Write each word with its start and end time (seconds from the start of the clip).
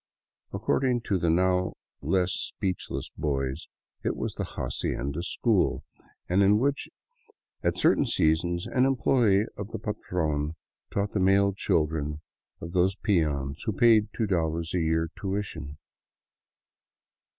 According 0.51 1.01
to 1.01 1.19
the 1.19 1.29
now 1.29 1.73
less 2.01 2.31
speechless 2.31 3.11
boys, 3.19 3.67
it 4.03 4.15
was 4.15 4.33
the 4.33 4.43
hacienda" 4.45 5.21
school," 5.37 5.83
in 6.27 6.57
which 6.57 6.89
at 7.61 7.77
certain 7.77 8.07
seasons 8.07 8.65
an 8.65 8.85
employee 8.85 9.45
of 9.55 9.69
the 9.69 9.77
patron" 9.77 10.55
taught 10.91 11.11
the 11.11 11.19
male 11.19 11.53
children 11.53 12.21
of 12.59 12.71
those 12.71 12.95
peons 12.95 13.61
who 13.63 13.73
paid 13.73 14.09
$2 14.13 14.73
a 14.73 14.79
year 14.79 15.11
tuition. 15.15 15.77